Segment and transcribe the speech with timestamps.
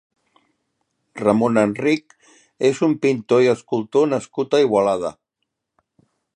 [1.21, 2.15] Ramon Enrich
[2.71, 5.17] és un pintor i escultor nascut a Igualada.